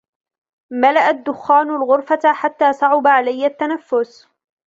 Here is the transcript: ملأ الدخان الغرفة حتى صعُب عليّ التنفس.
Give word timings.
ملأ 0.71 1.09
الدخان 1.09 1.69
الغرفة 1.69 2.33
حتى 2.33 2.73
صعُب 2.73 3.07
عليّ 3.07 3.45
التنفس. 3.45 4.27